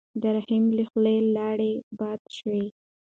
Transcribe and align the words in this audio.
د 0.21 0.23
رحیم 0.35 0.65
له 0.77 0.83
خولې 0.89 1.15
لاړې 1.35 1.71
باد 1.99 2.21
شوې. 2.37 2.65